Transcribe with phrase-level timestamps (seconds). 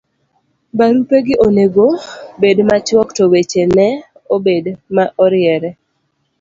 [0.77, 1.85] barupegi onego
[2.41, 3.87] bed machuok to weche ne
[4.35, 5.69] obed maoriere